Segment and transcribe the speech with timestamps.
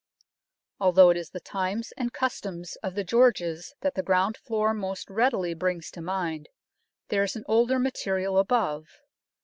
[0.79, 5.07] Although it is the times and customs of the Georges that the ground floor most
[5.11, 6.49] readily brings to mind,
[7.09, 8.87] there is older material above.